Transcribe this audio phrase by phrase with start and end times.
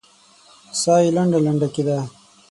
[0.81, 1.97] ساه يې لنډه لنډه کېده.